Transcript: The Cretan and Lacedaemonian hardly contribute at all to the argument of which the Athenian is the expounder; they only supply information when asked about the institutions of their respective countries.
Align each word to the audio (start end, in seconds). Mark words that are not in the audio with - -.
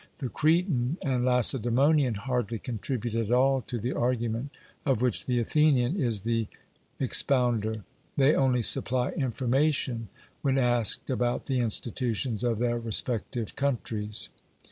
The 0.17 0.29
Cretan 0.29 0.97
and 1.03 1.23
Lacedaemonian 1.23 2.15
hardly 2.15 2.57
contribute 2.57 3.13
at 3.13 3.31
all 3.31 3.61
to 3.67 3.77
the 3.77 3.93
argument 3.93 4.49
of 4.83 5.03
which 5.03 5.27
the 5.27 5.37
Athenian 5.37 5.95
is 5.95 6.21
the 6.21 6.47
expounder; 6.99 7.83
they 8.17 8.33
only 8.33 8.63
supply 8.63 9.09
information 9.09 10.09
when 10.41 10.57
asked 10.57 11.11
about 11.11 11.45
the 11.45 11.59
institutions 11.59 12.43
of 12.43 12.57
their 12.57 12.79
respective 12.79 13.55
countries. 13.55 14.31